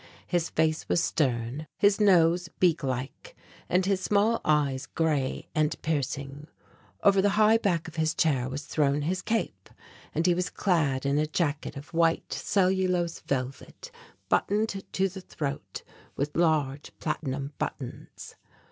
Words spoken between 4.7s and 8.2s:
grey and piercing. Over the high back of his